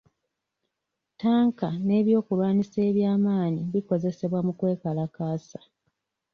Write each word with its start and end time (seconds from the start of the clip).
Tanka 1.19 1.69
ne 1.85 1.97
byokulwanyisa 2.05 2.79
eby'amaanyi 2.89 3.61
bikozesebwa 3.73 4.39
mu 4.45 4.51
kwekalakaasa. 4.59 5.59